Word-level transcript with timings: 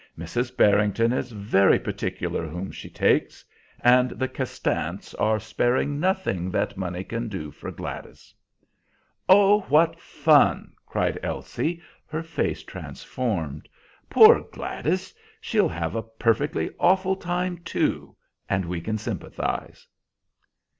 Mrs. 0.17 0.57
Barrington 0.57 1.13
is 1.13 1.31
very 1.31 1.77
particular 1.77 2.47
whom 2.47 2.71
she 2.71 2.89
takes, 2.89 3.45
and 3.81 4.09
the 4.09 4.27
Castants 4.27 5.13
are 5.13 5.39
sparing 5.39 5.99
nothing 5.99 6.49
that 6.49 6.75
money 6.75 7.03
can 7.03 7.27
do 7.27 7.51
for 7.51 7.69
Gladys." 7.69 8.33
"Oh, 9.29 9.59
what 9.69 9.99
fun!" 9.99 10.73
cried 10.87 11.19
Elsie, 11.21 11.83
her 12.07 12.23
face 12.23 12.63
transformed. 12.63 13.69
"Poor 14.09 14.41
Gladys! 14.41 15.13
she'll 15.39 15.69
have 15.69 15.93
a 15.93 16.01
perfectly 16.01 16.71
awful 16.79 17.15
time 17.15 17.59
too, 17.59 18.15
and 18.49 18.65
we 18.65 18.81
can 18.81 18.97
sympathize." 18.97 19.87